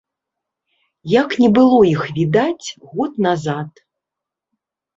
[1.21, 2.67] Як не было іх відаць
[2.97, 3.87] год назад.